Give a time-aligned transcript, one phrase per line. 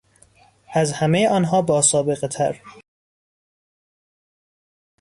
[0.73, 2.61] از همهی آنها با سابقهتر